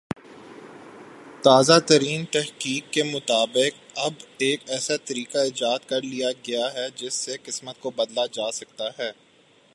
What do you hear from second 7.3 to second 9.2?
قسمت کو بدلہ جاسکتا ہے